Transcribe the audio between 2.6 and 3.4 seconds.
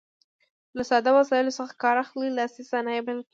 صنایع بلل کیږي.